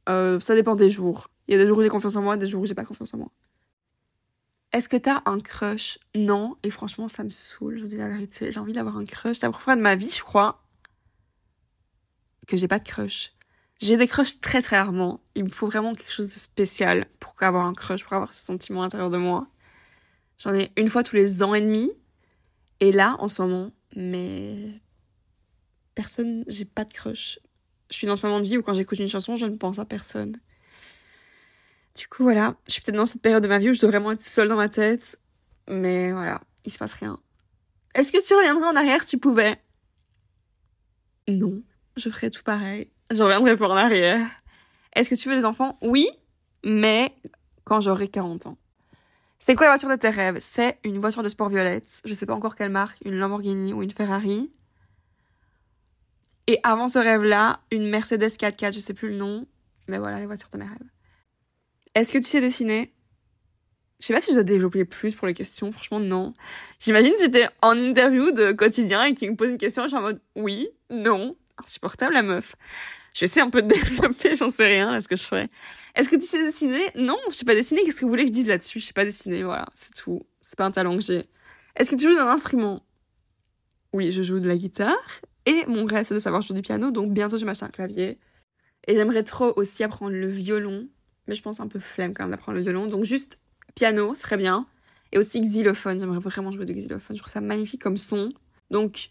Euh, 0.08 0.38
ça 0.38 0.54
dépend 0.54 0.76
des 0.76 0.88
jours. 0.88 1.28
Il 1.48 1.52
y 1.52 1.54
a 1.56 1.58
des 1.60 1.66
jours 1.66 1.78
où 1.78 1.82
j'ai 1.82 1.88
confiance 1.88 2.14
en 2.14 2.22
moi, 2.22 2.36
des 2.36 2.46
jours 2.46 2.62
où 2.62 2.66
j'ai 2.66 2.74
pas 2.74 2.84
confiance 2.84 3.12
en 3.14 3.18
moi. 3.18 3.32
Est-ce 4.72 4.88
que 4.88 4.96
t'as 4.96 5.22
un 5.26 5.40
crush? 5.40 5.98
Non. 6.14 6.56
Et 6.62 6.70
franchement, 6.70 7.08
ça 7.08 7.24
me 7.24 7.30
saoule, 7.30 7.78
je 7.78 7.82
vous 7.82 7.88
dis 7.88 7.96
la 7.96 8.08
vérité. 8.08 8.52
J'ai 8.52 8.60
envie 8.60 8.72
d'avoir 8.72 8.96
un 8.96 9.04
crush. 9.04 9.38
C'est 9.38 9.46
la 9.46 9.50
première 9.50 9.64
fois 9.64 9.76
de 9.76 9.80
ma 9.80 9.96
vie, 9.96 10.10
je 10.10 10.22
crois, 10.22 10.62
que 12.46 12.56
j'ai 12.56 12.68
pas 12.68 12.78
de 12.78 12.84
crush. 12.84 13.32
J'ai 13.80 13.96
des 13.96 14.06
crushs 14.06 14.40
très 14.40 14.62
très 14.62 14.78
rarement. 14.78 15.20
Il 15.34 15.44
me 15.44 15.50
faut 15.50 15.66
vraiment 15.66 15.94
quelque 15.94 16.12
chose 16.12 16.32
de 16.32 16.38
spécial 16.38 17.06
pour 17.18 17.34
avoir 17.40 17.66
un 17.66 17.74
crush, 17.74 18.04
pour 18.04 18.12
avoir 18.12 18.32
ce 18.32 18.44
sentiment 18.44 18.82
à 18.82 18.84
l'intérieur 18.84 19.10
de 19.10 19.18
moi. 19.18 19.48
J'en 20.38 20.54
ai 20.54 20.70
une 20.76 20.88
fois 20.88 21.02
tous 21.02 21.16
les 21.16 21.42
ans 21.42 21.54
et 21.54 21.60
demi. 21.60 21.90
Et 22.80 22.92
là, 22.92 23.16
en 23.18 23.28
ce 23.28 23.42
moment, 23.42 23.70
mais 23.94 24.80
personne, 25.94 26.44
j'ai 26.46 26.64
pas 26.64 26.84
de 26.84 26.92
crush. 26.92 27.38
Je 27.90 27.96
suis 27.96 28.06
dans 28.06 28.16
ce 28.16 28.26
moment 28.26 28.40
de 28.40 28.46
vie 28.46 28.58
où 28.58 28.62
quand 28.62 28.74
j'écoute 28.74 28.98
une 28.98 29.08
chanson, 29.08 29.36
je 29.36 29.46
ne 29.46 29.56
pense 29.56 29.78
à 29.78 29.84
personne. 29.84 30.38
Du 31.96 32.08
coup, 32.08 32.24
voilà, 32.24 32.56
je 32.66 32.74
suis 32.74 32.82
peut-être 32.82 32.96
dans 32.96 33.06
cette 33.06 33.22
période 33.22 33.42
de 33.42 33.48
ma 33.48 33.58
vie 33.58 33.70
où 33.70 33.74
je 33.74 33.80
dois 33.80 33.90
vraiment 33.90 34.12
être 34.12 34.22
seule 34.22 34.48
dans 34.48 34.56
ma 34.56 34.68
tête. 34.68 35.18
Mais 35.68 36.12
voilà, 36.12 36.42
il 36.64 36.72
se 36.72 36.78
passe 36.78 36.92
rien. 36.92 37.18
Est-ce 37.94 38.12
que 38.12 38.24
tu 38.24 38.34
reviendrais 38.34 38.68
en 38.68 38.76
arrière 38.76 39.02
si 39.02 39.10
tu 39.10 39.18
pouvais 39.18 39.58
Non, 41.28 41.62
je 41.96 42.10
ferais 42.10 42.30
tout 42.30 42.42
pareil. 42.42 42.90
Je 43.10 43.22
reviendrai 43.22 43.56
pour 43.56 43.70
en 43.70 43.76
arrière. 43.76 44.28
Est-ce 44.94 45.08
que 45.08 45.14
tu 45.14 45.28
veux 45.30 45.36
des 45.36 45.44
enfants? 45.46 45.78
Oui, 45.80 46.08
mais 46.64 47.14
quand 47.64 47.80
j'aurai 47.80 48.08
40 48.08 48.46
ans. 48.46 48.58
C'est 49.38 49.54
quoi 49.54 49.66
la 49.66 49.72
voiture 49.72 49.88
de 49.88 49.96
tes 49.96 50.08
rêves? 50.08 50.38
C'est 50.40 50.78
une 50.84 50.98
voiture 50.98 51.22
de 51.22 51.28
sport 51.28 51.48
violette. 51.48 52.00
Je 52.04 52.14
sais 52.14 52.26
pas 52.26 52.34
encore 52.34 52.54
quelle 52.54 52.70
marque, 52.70 52.98
une 53.04 53.16
Lamborghini 53.16 53.72
ou 53.72 53.82
une 53.82 53.92
Ferrari. 53.92 54.50
Et 56.46 56.60
avant 56.62 56.88
ce 56.88 56.98
rêve-là, 56.98 57.60
une 57.70 57.88
Mercedes 57.88 58.22
4x4, 58.22 58.74
je 58.74 58.80
sais 58.80 58.94
plus 58.94 59.10
le 59.10 59.16
nom. 59.16 59.46
Mais 59.88 59.98
voilà, 59.98 60.20
les 60.20 60.26
voitures 60.26 60.48
de 60.48 60.58
mes 60.58 60.64
rêves. 60.64 60.90
Est-ce 61.94 62.12
que 62.12 62.18
tu 62.18 62.24
sais 62.24 62.40
dessiner? 62.40 62.92
Je 64.00 64.06
sais 64.06 64.14
pas 64.14 64.20
si 64.20 64.30
je 64.30 64.36
dois 64.36 64.44
développer 64.44 64.84
plus 64.84 65.14
pour 65.14 65.26
les 65.26 65.34
questions. 65.34 65.72
Franchement, 65.72 66.00
non. 66.00 66.34
J'imagine 66.80 67.14
si 67.16 67.30
t'es 67.30 67.48
en 67.62 67.78
interview 67.78 68.30
de 68.30 68.52
quotidien 68.52 69.04
et 69.04 69.14
qu'il 69.14 69.30
me 69.30 69.36
pose 69.36 69.50
une 69.50 69.58
question, 69.58 69.84
je 69.84 69.88
suis 69.88 69.96
en 69.96 70.02
mode 70.02 70.20
oui, 70.34 70.68
non, 70.90 71.36
insupportable 71.58 72.14
la 72.14 72.22
meuf. 72.22 72.56
Je 73.14 73.20
vais 73.20 73.24
essayer 73.24 73.42
un 73.42 73.50
peu 73.50 73.62
de 73.62 73.68
développer, 73.74 74.34
j'en 74.34 74.50
sais 74.50 74.66
rien, 74.66 74.90
là, 74.92 75.00
ce 75.00 75.08
que 75.08 75.16
je 75.16 75.24
ferais. 75.24 75.48
Est-ce 75.94 76.08
que 76.08 76.16
tu 76.16 76.26
sais 76.26 76.44
dessiner? 76.44 76.90
Non, 76.96 77.18
je 77.30 77.34
sais 77.34 77.44
pas 77.44 77.54
dessiner. 77.54 77.84
Qu'est-ce 77.84 78.00
que 78.00 78.04
vous 78.04 78.10
voulez 78.10 78.24
que 78.24 78.30
je 78.30 78.34
dise 78.34 78.46
là-dessus? 78.46 78.80
Je 78.80 78.84
sais 78.86 78.92
pas 78.92 79.04
dessiner, 79.04 79.42
voilà, 79.42 79.66
c'est 79.74 79.94
tout. 79.94 80.22
C'est 80.40 80.56
pas 80.56 80.66
un 80.66 80.70
talent 80.70 80.96
que 80.96 81.02
j'ai. 81.02 81.24
Est-ce 81.76 81.90
que 81.90 81.96
tu 81.96 82.04
joues 82.04 82.14
d'un 82.14 82.28
instrument? 82.28 82.84
Oui, 83.92 84.12
je 84.12 84.22
joue 84.22 84.40
de 84.40 84.48
la 84.48 84.56
guitare. 84.56 85.20
Et 85.46 85.64
mon 85.66 85.86
rêve, 85.86 86.06
c'est 86.06 86.14
de 86.14 86.18
savoir 86.18 86.42
jouer 86.42 86.56
du 86.56 86.62
piano, 86.62 86.90
donc 86.90 87.12
bientôt 87.12 87.36
je 87.36 87.42
vais 87.42 87.46
m'acheter 87.46 87.66
un 87.66 87.70
clavier. 87.70 88.18
Et 88.86 88.94
j'aimerais 88.94 89.22
trop 89.22 89.52
aussi 89.56 89.84
apprendre 89.84 90.12
le 90.12 90.28
violon, 90.28 90.88
mais 91.26 91.34
je 91.34 91.42
pense 91.42 91.60
un 91.60 91.68
peu 91.68 91.78
flemme 91.78 92.14
quand 92.14 92.24
même 92.24 92.32
d'apprendre 92.32 92.56
le 92.56 92.62
violon. 92.62 92.86
Donc 92.86 93.04
juste 93.04 93.38
piano 93.74 94.14
serait 94.14 94.36
bien. 94.36 94.66
Et 95.12 95.18
aussi 95.18 95.40
xylophone, 95.40 96.00
j'aimerais 96.00 96.18
vraiment 96.18 96.50
jouer 96.50 96.64
de 96.66 96.72
xylophone. 96.72 97.16
Je 97.16 97.22
trouve 97.22 97.32
ça 97.32 97.40
magnifique 97.40 97.80
comme 97.80 97.96
son. 97.96 98.32
Donc 98.70 99.10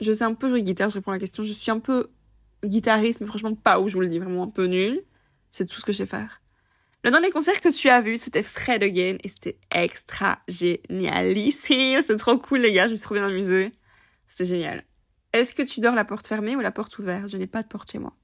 je 0.00 0.12
sais 0.12 0.24
un 0.24 0.34
peu 0.34 0.48
jouer 0.48 0.62
guitare, 0.62 0.90
je 0.90 0.96
réponds 0.96 1.10
à 1.10 1.14
la 1.14 1.20
question. 1.20 1.42
Je 1.42 1.52
suis 1.52 1.70
un 1.70 1.78
peu 1.78 2.10
guitariste, 2.64 3.20
mais 3.20 3.26
franchement 3.26 3.54
pas 3.54 3.80
où 3.80 3.88
je 3.88 3.94
vous 3.94 4.00
le 4.00 4.08
dis, 4.08 4.18
vraiment 4.18 4.44
un 4.44 4.50
peu 4.50 4.66
nul. 4.66 5.02
C'est 5.50 5.66
tout 5.66 5.80
ce 5.80 5.84
que 5.84 5.92
je 5.92 5.98
sais 5.98 6.06
faire. 6.06 6.42
Le 7.04 7.10
dernier 7.10 7.30
concert 7.30 7.60
que 7.60 7.68
tu 7.68 7.88
as 7.88 8.00
vu, 8.00 8.16
c'était 8.16 8.42
Fred 8.42 8.82
Again 8.82 9.16
et 9.22 9.28
c'était 9.28 9.58
extra 9.70 10.40
génialissime. 10.48 12.00
C'était 12.00 12.16
trop 12.16 12.36
cool, 12.36 12.60
les 12.60 12.72
gars. 12.72 12.88
Je 12.88 12.92
me 12.92 12.96
suis 12.96 13.04
trop 13.04 13.14
bien 13.14 13.24
amusée. 13.24 13.72
C'était 14.26 14.44
génial. 14.44 14.84
Est-ce 15.32 15.54
que 15.54 15.62
tu 15.62 15.80
dors 15.80 15.94
la 15.94 16.04
porte 16.04 16.26
fermée 16.26 16.56
ou 16.56 16.60
la 16.60 16.72
porte 16.72 16.98
ouverte? 16.98 17.28
Je 17.28 17.36
n'ai 17.36 17.46
pas 17.46 17.62
de 17.62 17.68
porte 17.68 17.92
chez 17.92 17.98
moi. 17.98 18.14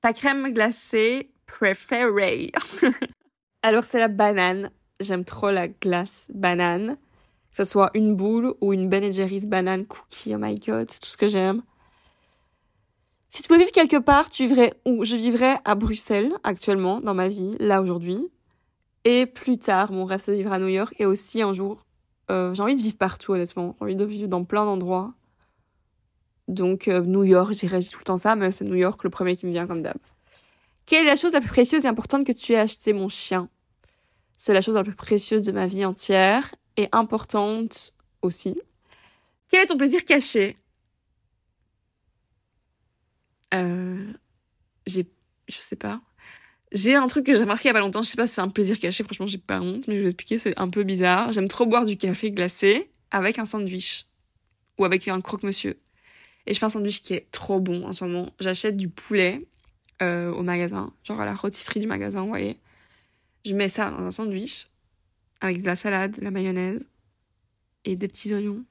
Ta 0.00 0.12
crème 0.12 0.52
glacée 0.52 1.30
préférée 1.46 2.50
Alors, 3.62 3.84
c'est 3.84 4.00
la 4.00 4.08
banane. 4.08 4.70
J'aime 4.98 5.24
trop 5.24 5.50
la 5.50 5.68
glace 5.68 6.26
banane 6.34 6.96
que 7.56 7.64
ce 7.64 7.70
soit 7.70 7.90
une 7.94 8.14
boule 8.14 8.54
ou 8.60 8.74
une 8.74 8.90
Ben 8.90 9.10
Jerry's 9.10 9.46
banane 9.46 9.86
cookie, 9.86 10.34
oh 10.34 10.38
my 10.38 10.58
god, 10.58 10.90
c'est 10.90 11.00
tout 11.00 11.08
ce 11.08 11.16
que 11.16 11.26
j'aime. 11.26 11.62
Si 13.30 13.40
tu 13.40 13.48
pouvais 13.48 13.60
vivre 13.60 13.72
quelque 13.72 13.96
part, 13.96 14.28
tu 14.28 14.46
vivrais 14.46 14.74
où? 14.84 15.06
Je 15.06 15.16
vivrais 15.16 15.58
à 15.64 15.74
Bruxelles 15.74 16.34
actuellement 16.44 17.00
dans 17.00 17.14
ma 17.14 17.28
vie, 17.28 17.56
là 17.58 17.80
aujourd'hui. 17.80 18.28
Et 19.04 19.24
plus 19.24 19.56
tard, 19.56 19.90
mon 19.90 20.04
rêve 20.04 20.20
c'est 20.20 20.36
vivre 20.36 20.52
à 20.52 20.58
New 20.58 20.68
York 20.68 20.94
et 20.98 21.06
aussi 21.06 21.40
un 21.40 21.54
jour, 21.54 21.86
euh, 22.30 22.52
j'ai 22.52 22.62
envie 22.62 22.74
de 22.74 22.80
vivre 22.80 22.98
partout 22.98 23.32
honnêtement. 23.32 23.74
J'ai 23.80 23.84
envie 23.86 23.96
de 23.96 24.04
vivre 24.04 24.28
dans 24.28 24.44
plein 24.44 24.66
d'endroits. 24.66 25.14
Donc 26.48 26.88
euh, 26.88 27.00
New 27.00 27.24
York, 27.24 27.54
j'irai 27.54 27.82
tout 27.82 28.00
le 28.00 28.04
temps 28.04 28.18
ça, 28.18 28.36
mais 28.36 28.50
c'est 28.50 28.66
New 28.66 28.74
York 28.74 29.02
le 29.02 29.08
premier 29.08 29.34
qui 29.34 29.46
me 29.46 29.50
vient 29.52 29.66
comme 29.66 29.80
d'hab. 29.80 29.96
Quelle 30.84 31.06
est 31.06 31.08
la 31.08 31.16
chose 31.16 31.32
la 31.32 31.40
plus 31.40 31.48
précieuse 31.48 31.86
et 31.86 31.88
importante 31.88 32.26
que 32.26 32.32
tu 32.32 32.52
aies 32.52 32.58
acheté, 32.58 32.92
mon 32.92 33.08
chien? 33.08 33.48
C'est 34.36 34.52
la 34.52 34.60
chose 34.60 34.74
la 34.74 34.84
plus 34.84 34.94
précieuse 34.94 35.46
de 35.46 35.52
ma 35.52 35.66
vie 35.66 35.86
entière 35.86 36.50
et 36.76 36.88
importante 36.92 37.94
aussi. 38.22 38.60
Quel 39.48 39.62
est 39.62 39.66
ton 39.66 39.76
plaisir 39.76 40.04
caché? 40.04 40.56
Euh, 43.54 44.12
J'ai... 44.86 45.06
Je 45.48 45.56
sais 45.56 45.76
pas. 45.76 46.00
J'ai 46.72 46.96
un 46.96 47.06
truc 47.06 47.26
que 47.26 47.34
j'ai 47.34 47.42
remarqué 47.42 47.64
il 47.64 47.68
y 47.68 47.70
a 47.70 47.74
pas 47.74 47.80
longtemps, 47.80 48.02
je 48.02 48.08
sais 48.08 48.16
pas 48.16 48.26
si 48.26 48.34
c'est 48.34 48.40
un 48.40 48.48
plaisir 48.48 48.78
caché, 48.80 49.04
franchement 49.04 49.28
j'ai 49.28 49.38
pas 49.38 49.60
honte, 49.60 49.86
mais 49.86 49.96
je 49.96 50.02
vais 50.02 50.08
expliquer, 50.08 50.36
c'est 50.36 50.58
un 50.58 50.68
peu 50.68 50.82
bizarre. 50.82 51.30
J'aime 51.30 51.46
trop 51.46 51.64
boire 51.64 51.86
du 51.86 51.96
café 51.96 52.32
glacé 52.32 52.90
avec 53.12 53.38
un 53.38 53.44
sandwich. 53.44 54.06
Ou 54.78 54.84
avec 54.84 55.08
un 55.08 55.20
croque-monsieur. 55.20 55.78
Et 56.46 56.52
je 56.52 56.58
fais 56.58 56.66
un 56.66 56.70
sandwich 56.70 57.02
qui 57.02 57.14
est 57.14 57.30
trop 57.30 57.60
bon 57.60 57.86
en 57.86 57.92
ce 57.92 58.04
moment. 58.04 58.30
J'achète 58.40 58.76
du 58.76 58.88
poulet 58.88 59.46
euh, 60.02 60.30
au 60.32 60.42
magasin, 60.42 60.92
genre 61.04 61.20
à 61.20 61.24
la 61.24 61.34
rôtisserie 61.34 61.80
du 61.80 61.86
magasin, 61.86 62.22
vous 62.22 62.28
voyez. 62.28 62.58
Je 63.44 63.54
mets 63.54 63.68
ça 63.68 63.90
dans 63.90 64.02
un 64.02 64.10
sandwich 64.10 64.68
avec 65.40 65.60
de 65.60 65.66
la 65.66 65.76
salade, 65.76 66.18
de 66.18 66.24
la 66.24 66.30
mayonnaise 66.30 66.86
et 67.84 67.96
des 67.96 68.08
petits 68.08 68.34
oignons. 68.34 68.64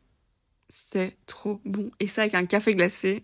C'est 0.70 1.18
trop 1.26 1.62
bon. 1.66 1.92
Et 2.00 2.08
ça 2.08 2.22
avec 2.22 2.34
un 2.34 2.46
café 2.46 2.76
glacé. 2.76 3.24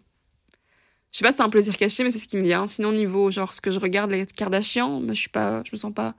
Je 1.11 1.17
sais 1.17 1.23
pas 1.23 1.31
si 1.31 1.37
c'est 1.37 1.43
un 1.43 1.49
plaisir 1.49 1.75
caché, 1.75 2.03
mais 2.03 2.09
c'est 2.09 2.19
ce 2.19 2.27
qui 2.27 2.37
me 2.37 2.43
vient. 2.43 2.67
Sinon, 2.67 2.93
niveau, 2.93 3.31
genre, 3.31 3.53
ce 3.53 3.59
que 3.59 3.71
je 3.71 3.79
regarde, 3.79 4.11
les 4.11 4.25
Kardashians, 4.25 5.01
mais 5.01 5.13
je 5.13 5.19
suis 5.21 5.29
pas, 5.29 5.61
je 5.65 5.71
me 5.73 5.77
sens 5.77 5.93
pas, 5.93 6.15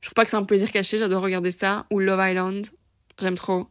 je 0.00 0.06
trouve 0.06 0.14
pas 0.14 0.24
que 0.24 0.30
c'est 0.30 0.36
un 0.36 0.44
plaisir 0.44 0.70
caché, 0.70 0.98
j'adore 0.98 1.22
regarder 1.22 1.50
ça. 1.50 1.86
Ou 1.90 1.98
Love 1.98 2.20
Island. 2.22 2.68
J'aime 3.18 3.34
trop. 3.34 3.68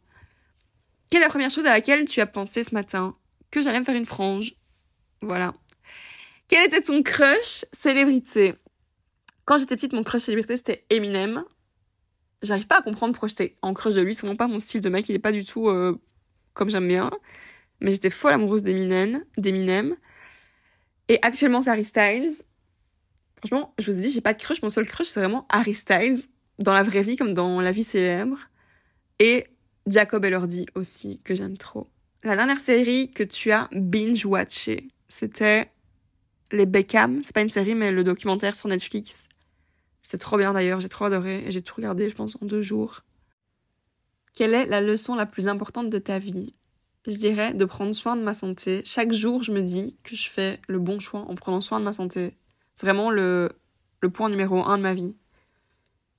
Quelle 1.09 1.21
est 1.21 1.25
la 1.25 1.29
première 1.29 1.49
chose 1.49 1.65
à 1.65 1.71
laquelle 1.71 2.05
tu 2.05 2.21
as 2.21 2.27
pensé 2.27 2.63
ce 2.63 2.73
matin? 2.73 3.15
Que 3.51 3.61
j'allais 3.61 3.79
me 3.79 3.85
faire 3.85 3.95
une 3.95 4.05
frange? 4.05 4.55
Voilà. 5.21 5.53
Quel 6.47 6.67
était 6.67 6.81
ton 6.81 7.01
crush 7.01 7.65
célébrité? 7.71 8.53
Quand 9.45 9.57
j'étais 9.57 9.75
petite, 9.75 9.93
mon 9.93 10.03
crush 10.03 10.23
célébrité, 10.23 10.57
c'était 10.57 10.85
Eminem. 10.89 11.43
J'arrive 12.41 12.67
pas 12.67 12.79
à 12.79 12.81
comprendre 12.81 13.17
j'étais 13.27 13.55
en 13.61 13.73
crush 13.73 13.93
de 13.93 14.01
lui. 14.01 14.15
C'est 14.15 14.21
vraiment 14.21 14.37
pas 14.37 14.47
mon 14.47 14.59
style 14.59 14.81
de 14.81 14.89
mec. 14.89 15.07
Il 15.09 15.15
est 15.15 15.19
pas 15.19 15.31
du 15.31 15.43
tout 15.43 15.67
euh, 15.67 15.99
comme 16.53 16.69
j'aime 16.69 16.87
bien. 16.87 17.11
Mais 17.81 17.91
j'étais 17.91 18.09
folle 18.09 18.33
amoureuse 18.33 18.63
d'Eminem. 18.63 19.23
d'Eminem. 19.37 19.95
Et 21.09 21.19
actuellement, 21.21 21.61
c'est 21.61 21.71
Harry 21.71 21.85
Styles. 21.85 22.33
Franchement, 23.37 23.73
je 23.79 23.89
vous 23.89 23.97
ai 23.97 24.01
dit, 24.01 24.09
j'ai 24.09 24.21
pas 24.21 24.33
de 24.33 24.41
crush. 24.41 24.61
Mon 24.61 24.69
seul 24.69 24.85
crush, 24.85 25.07
c'est 25.07 25.19
vraiment 25.19 25.47
Harry 25.49 25.73
Styles. 25.73 26.17
Dans 26.59 26.73
la 26.73 26.83
vraie 26.83 27.03
vie, 27.03 27.15
comme 27.15 27.33
dans 27.33 27.61
la 27.61 27.71
vie 27.71 27.85
célèbre. 27.85 28.37
Et 29.19 29.47
Jacob 29.87 30.23
Elordi 30.25 30.65
aussi, 30.75 31.21
que 31.23 31.35
j'aime 31.35 31.57
trop. 31.57 31.87
La 32.23 32.35
dernière 32.35 32.59
série 32.59 33.11
que 33.11 33.23
tu 33.23 33.51
as 33.51 33.69
binge-watché, 33.71 34.87
c'était 35.07 35.71
Les 36.51 36.65
Beckham. 36.65 37.21
C'est 37.23 37.33
pas 37.33 37.41
une 37.41 37.49
série, 37.49 37.75
mais 37.75 37.91
le 37.91 38.03
documentaire 38.03 38.55
sur 38.55 38.67
Netflix. 38.67 39.29
C'est 40.09 40.17
trop 40.17 40.39
bien 40.39 40.53
d'ailleurs, 40.53 40.79
j'ai 40.79 40.89
trop 40.89 41.05
adoré 41.05 41.43
et 41.45 41.51
j'ai 41.51 41.61
tout 41.61 41.75
regardé, 41.75 42.09
je 42.09 42.15
pense, 42.15 42.35
en 42.41 42.45
deux 42.47 42.63
jours. 42.63 43.01
Quelle 44.33 44.55
est 44.55 44.65
la 44.65 44.81
leçon 44.81 45.13
la 45.13 45.27
plus 45.27 45.47
importante 45.47 45.91
de 45.91 45.99
ta 45.99 46.17
vie? 46.17 46.55
Je 47.05 47.15
dirais 47.15 47.53
de 47.53 47.63
prendre 47.63 47.93
soin 47.93 48.15
de 48.15 48.23
ma 48.23 48.33
santé. 48.33 48.81
Chaque 48.85 49.13
jour, 49.13 49.43
je 49.43 49.51
me 49.51 49.61
dis 49.61 49.97
que 50.01 50.15
je 50.15 50.27
fais 50.27 50.59
le 50.67 50.79
bon 50.79 50.97
choix 50.97 51.19
en 51.29 51.35
prenant 51.35 51.61
soin 51.61 51.79
de 51.79 51.85
ma 51.85 51.91
santé. 51.91 52.35
C'est 52.73 52.87
vraiment 52.87 53.11
le, 53.11 53.51
le 53.99 54.09
point 54.09 54.31
numéro 54.31 54.65
un 54.65 54.79
de 54.79 54.81
ma 54.81 54.95
vie. 54.95 55.15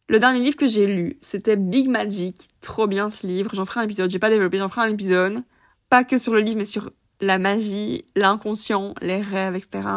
Le 0.06 0.20
dernier 0.20 0.38
livre 0.38 0.56
que 0.56 0.68
j'ai 0.68 0.87
lu, 0.87 1.18
c'était 1.20 1.56
Big 1.56 1.88
Magic. 1.88 2.49
Trop 2.61 2.87
bien 2.87 3.11
ce 3.11 3.26
livre. 3.26 3.52
J'en 3.56 3.64
ferai 3.64 3.80
un 3.80 3.85
épisode. 3.85 4.09
J'ai 4.09 4.20
pas 4.20 4.30
développé, 4.30 4.59
j'en 4.59 4.68
ferai 4.68 4.82
un 4.82 4.92
épisode. 4.92 5.42
Pas 5.88 6.04
que 6.04 6.16
sur 6.16 6.32
le 6.32 6.42
livre, 6.42 6.59
mais 6.59 6.64
sur 6.64 6.92
la 7.20 7.40
magie, 7.40 8.04
l'inconscient, 8.14 8.94
les 9.02 9.20
rêves, 9.20 9.56
etc. 9.56 9.88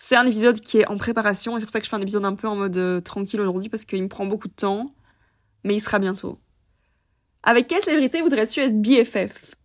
C'est 0.00 0.14
un 0.14 0.24
épisode 0.24 0.60
qui 0.60 0.78
est 0.78 0.86
en 0.86 0.96
préparation 0.96 1.56
et 1.56 1.60
c'est 1.60 1.66
pour 1.66 1.72
ça 1.72 1.80
que 1.80 1.84
je 1.84 1.90
fais 1.90 1.96
un 1.96 2.00
épisode 2.00 2.24
un 2.24 2.36
peu 2.36 2.46
en 2.46 2.54
mode 2.54 2.76
euh, 2.76 3.00
tranquille 3.00 3.40
aujourd'hui 3.40 3.68
parce 3.68 3.84
qu'il 3.84 4.00
me 4.00 4.08
prend 4.08 4.26
beaucoup 4.26 4.46
de 4.46 4.54
temps. 4.54 4.94
Mais 5.64 5.74
il 5.74 5.80
sera 5.80 5.98
bientôt. 5.98 6.38
Avec 7.42 7.66
quelle 7.66 7.82
célébrité 7.82 8.22
voudrais-tu 8.22 8.60
être 8.60 8.80
BFF 8.80 9.56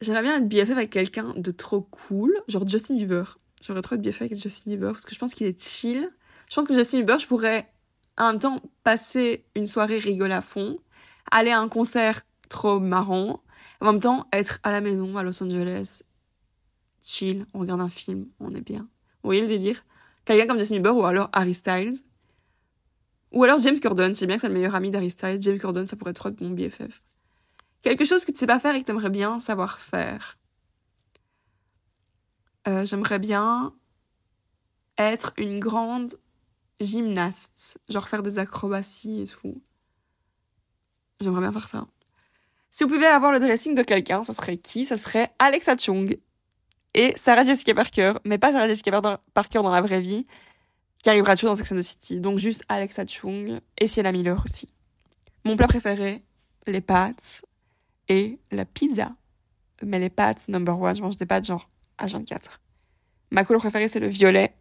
J'aimerais 0.00 0.22
bien 0.22 0.36
être 0.36 0.48
BFF 0.48 0.70
avec 0.70 0.90
quelqu'un 0.90 1.34
de 1.36 1.50
trop 1.50 1.82
cool, 1.82 2.32
genre 2.46 2.66
Justin 2.66 2.94
Bieber. 2.94 3.40
J'aurais 3.60 3.82
trop 3.82 3.96
être 3.96 4.00
BFF 4.00 4.22
avec 4.22 4.40
Justin 4.40 4.70
Bieber 4.70 4.92
parce 4.92 5.04
que 5.04 5.12
je 5.12 5.18
pense 5.18 5.34
qu'il 5.34 5.48
est 5.48 5.60
chill. 5.60 6.08
Je 6.48 6.54
pense 6.54 6.66
que 6.66 6.72
Justin 6.72 6.98
Bieber, 6.98 7.18
je 7.18 7.26
pourrais 7.26 7.68
en 8.16 8.30
même 8.30 8.38
temps 8.38 8.62
passer 8.84 9.44
une 9.56 9.66
soirée 9.66 9.98
rigole 9.98 10.32
à 10.32 10.40
fond, 10.40 10.78
aller 11.32 11.50
à 11.50 11.58
un 11.58 11.68
concert 11.68 12.22
trop 12.48 12.78
marrant, 12.78 13.42
en 13.80 13.92
même 13.92 14.00
temps 14.00 14.28
être 14.32 14.60
à 14.62 14.70
la 14.70 14.80
maison 14.80 15.16
à 15.16 15.24
Los 15.24 15.42
Angeles, 15.42 16.02
chill, 17.02 17.44
on 17.54 17.58
regarde 17.58 17.80
un 17.80 17.88
film, 17.88 18.28
on 18.38 18.54
est 18.54 18.60
bien. 18.60 18.88
Vous 19.22 19.28
voyez 19.28 19.42
le 19.42 19.48
délire? 19.48 19.84
Quelqu'un 20.24 20.46
comme 20.46 20.58
Justin 20.58 20.76
Bieber 20.76 20.96
ou 20.96 21.04
alors 21.04 21.28
Harry 21.32 21.54
Styles? 21.54 22.02
Ou 23.32 23.44
alors 23.44 23.58
James 23.58 23.78
Corden, 23.78 24.14
c'est 24.14 24.26
bien 24.26 24.36
que 24.36 24.40
c'est 24.40 24.48
le 24.48 24.54
meilleur 24.54 24.74
ami 24.74 24.90
d'Harry 24.90 25.10
Styles. 25.10 25.38
James 25.40 25.58
Corden, 25.58 25.86
ça 25.86 25.96
pourrait 25.96 26.10
être 26.10 26.16
trop 26.16 26.30
bon 26.30 26.50
BFF. 26.50 27.02
Quelque 27.82 28.04
chose 28.04 28.24
que 28.24 28.32
tu 28.32 28.38
sais 28.38 28.46
pas 28.46 28.58
faire 28.58 28.74
et 28.74 28.80
que 28.80 28.86
tu 28.86 28.90
aimerais 28.90 29.10
bien 29.10 29.40
savoir 29.40 29.78
faire. 29.78 30.36
Euh, 32.68 32.84
j'aimerais 32.84 33.18
bien 33.18 33.72
être 34.98 35.32
une 35.38 35.60
grande 35.60 36.16
gymnaste. 36.80 37.78
Genre 37.88 38.08
faire 38.08 38.22
des 38.22 38.38
acrobaties 38.38 39.22
et 39.22 39.26
tout. 39.26 39.62
J'aimerais 41.20 41.40
bien 41.40 41.52
faire 41.52 41.68
ça. 41.68 41.86
Si 42.70 42.84
vous 42.84 42.90
pouviez 42.90 43.06
avoir 43.06 43.32
le 43.32 43.40
dressing 43.40 43.74
de 43.74 43.82
quelqu'un, 43.82 44.24
ça 44.24 44.32
serait 44.32 44.56
qui? 44.56 44.84
Ça 44.84 44.96
serait 44.96 45.32
Alexa 45.38 45.76
Chung 45.76 46.18
et 46.94 47.12
Sarah 47.16 47.44
Jessica 47.44 47.74
Parker, 47.74 48.14
mais 48.24 48.38
pas 48.38 48.52
Sarah 48.52 48.66
Jessica 48.66 49.00
Parker 49.34 49.62
dans 49.62 49.70
la 49.70 49.80
vraie 49.80 50.00
vie, 50.00 50.26
Carrie 51.02 51.22
Bradshaw 51.22 51.46
dans 51.46 51.56
Sex 51.56 51.72
and 51.72 51.76
the 51.76 51.82
City. 51.82 52.20
Donc 52.20 52.38
juste 52.38 52.64
Alexa 52.68 53.06
Chung 53.06 53.60
et 53.78 53.86
Sienna 53.86 54.12
Miller 54.12 54.42
aussi. 54.44 54.68
Mon 55.44 55.56
plat 55.56 55.68
préféré, 55.68 56.22
les 56.66 56.80
pâtes 56.80 57.44
et 58.08 58.38
la 58.50 58.64
pizza. 58.64 59.12
Mais 59.82 59.98
les 59.98 60.10
pâtes, 60.10 60.48
number 60.48 60.78
one, 60.78 60.94
je 60.94 61.02
mange 61.02 61.16
des 61.16 61.24
pâtes 61.26 61.46
genre 61.46 61.70
H24. 61.98 62.58
Ma 63.30 63.44
couleur 63.44 63.62
préférée, 63.62 63.88
c'est 63.88 64.00
le 64.00 64.08
violet. 64.08 64.54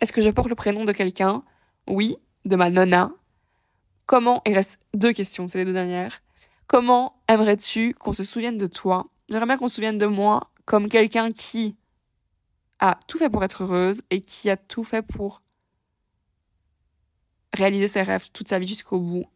Est-ce 0.00 0.12
que 0.12 0.20
je 0.20 0.30
porte 0.30 0.48
le 0.48 0.54
prénom 0.54 0.84
de 0.84 0.92
quelqu'un? 0.92 1.44
Oui, 1.86 2.16
de 2.44 2.56
ma 2.56 2.70
nonna. 2.70 3.12
Comment, 4.06 4.42
il 4.46 4.54
reste 4.54 4.80
deux 4.94 5.12
questions, 5.12 5.48
c'est 5.48 5.58
les 5.58 5.64
deux 5.64 5.72
dernières. 5.72 6.22
Comment 6.66 7.20
aimerais-tu 7.28 7.94
qu'on 7.94 8.12
se 8.12 8.24
souvienne 8.24 8.58
de 8.58 8.66
toi? 8.66 9.08
J'aimerais 9.28 9.46
bien 9.46 9.56
qu'on 9.58 9.68
se 9.68 9.76
souvienne 9.76 9.98
de 9.98 10.06
moi 10.06 10.50
comme 10.64 10.88
quelqu'un 10.88 11.32
qui 11.32 11.76
a 12.78 12.98
tout 13.08 13.18
fait 13.18 13.30
pour 13.30 13.42
être 13.44 13.64
heureuse 13.64 14.02
et 14.10 14.20
qui 14.20 14.50
a 14.50 14.56
tout 14.56 14.84
fait 14.84 15.02
pour 15.02 15.42
réaliser 17.52 17.88
ses 17.88 18.02
rêves 18.02 18.30
toute 18.32 18.48
sa 18.48 18.58
vie 18.58 18.68
jusqu'au 18.68 19.00
bout. 19.00 19.26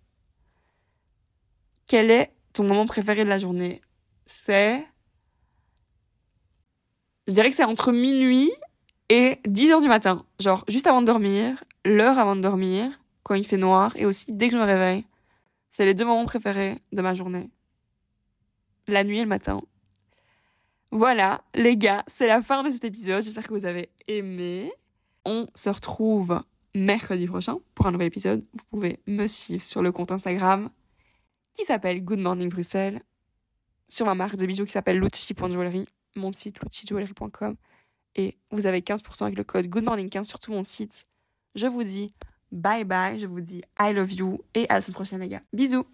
Quel 1.87 2.11
est 2.11 2.33
ton 2.53 2.65
moment 2.65 2.87
préféré 2.87 3.25
de 3.25 3.29
la 3.29 3.39
journée? 3.39 3.81
C'est... 4.27 4.87
Je 7.27 7.35
dirais 7.35 7.51
que 7.51 7.57
c'est 7.57 7.65
entre 7.65 7.93
minuit 7.93 8.51
et 9.09 9.41
10 9.47 9.71
heures 9.73 9.81
du 9.81 9.89
matin. 9.89 10.25
Genre 10.39 10.65
juste 10.69 10.87
avant 10.87 11.01
de 11.01 11.07
dormir, 11.07 11.63
l'heure 11.85 12.19
avant 12.19 12.37
de 12.37 12.41
dormir, 12.41 13.01
quand 13.23 13.35
il 13.35 13.47
fait 13.47 13.57
noir, 13.57 13.93
et 13.97 14.07
aussi 14.07 14.33
dès 14.33 14.49
que 14.49 14.55
je 14.55 14.61
me 14.61 14.65
réveille. 14.65 15.05
C'est 15.71 15.85
les 15.85 15.95
deux 15.95 16.05
moments 16.05 16.27
préférés 16.27 16.81
de 16.93 17.03
ma 17.03 17.15
journée. 17.15 17.51
La 18.89 19.05
nuit 19.05 19.19
et 19.19 19.23
le 19.23 19.29
matin. 19.29 19.61
Voilà, 20.91 21.45
les 21.55 21.77
gars, 21.77 22.03
c'est 22.07 22.27
la 22.27 22.43
fin 22.43 22.63
de 22.63 22.71
cet 22.71 22.85
épisode. 22.85 23.23
J'espère 23.23 23.47
que 23.47 23.55
vous 23.55 23.65
avez 23.65 23.91
aimé. 24.09 24.73
On 25.25 25.47
se 25.55 25.71
retrouve 25.71 26.43
mercredi 26.75 27.27
prochain 27.27 27.59
pour 27.75 27.87
un 27.87 27.93
nouvel 27.93 28.09
épisode. 28.09 28.45
Vous 28.53 28.65
pouvez 28.71 29.01
me 29.07 29.27
suivre 29.27 29.63
sur 29.63 29.83
le 29.83 29.93
compte 29.93 30.11
Instagram 30.13 30.71
qui 31.55 31.65
s'appelle 31.65 32.03
Good 32.05 32.21
Morning 32.21 32.49
Bruxelles, 32.49 33.03
sur 33.89 34.07
ma 34.07 34.15
marque 34.15 34.37
de 34.37 34.47
bijoux 34.47 34.65
qui 34.65 34.73
s'appelle 34.73 34.99
Lucci.jewelry, 34.99 35.85
mon 36.17 36.33
site 36.33 36.61
luccijewelry.com 36.61 37.57
et 38.17 38.39
vous 38.51 38.67
avez 38.67 38.81
15% 38.81 39.25
avec 39.25 39.37
le 39.37 39.45
code 39.45 39.67
Good 39.67 39.85
Morning 39.85 40.09
15 40.09 40.27
sur 40.27 40.39
tout 40.39 40.53
mon 40.53 40.65
site. 40.65 41.07
Je 41.55 41.67
vous 41.67 41.85
dis 41.85 42.13
bye 42.53 42.85
bye, 42.85 43.19
je 43.19 43.27
vous 43.27 43.41
dis 43.41 43.63
I 43.79 43.93
love 43.93 44.13
you 44.13 44.41
et 44.55 44.69
à 44.69 44.75
la 44.75 44.81
semaine 44.81 44.95
prochaine 44.95 45.21
les 45.21 45.29
gars. 45.29 45.43
Bisous 45.53 45.87